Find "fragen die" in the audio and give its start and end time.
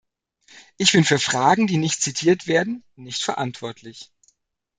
1.19-1.77